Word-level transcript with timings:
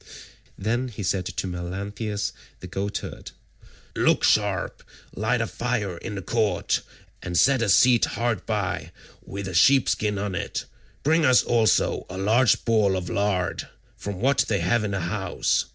Then 0.57 0.87
he 0.87 1.03
said 1.03 1.27
to 1.27 1.45
Melanthius 1.45 2.33
the 2.59 2.65
goatherd, 2.65 3.29
"Look 3.95 4.23
sharp, 4.23 4.81
light 5.15 5.41
a 5.41 5.45
fire 5.45 5.97
in 5.99 6.15
the 6.15 6.23
court, 6.23 6.81
and 7.21 7.37
set 7.37 7.61
a 7.61 7.69
seat 7.69 8.05
hard 8.05 8.43
by 8.47 8.91
with 9.23 9.47
a 9.47 9.53
sheep 9.53 9.87
skin 9.87 10.17
on 10.17 10.33
it; 10.33 10.65
bring 11.03 11.23
us 11.23 11.43
also 11.43 12.07
a 12.09 12.17
large 12.17 12.65
ball 12.65 12.97
of 12.97 13.11
lard, 13.11 13.67
from 13.95 14.19
what 14.19 14.45
they 14.47 14.61
have 14.61 14.83
in 14.83 14.89
the 14.89 15.01
house. 15.01 15.65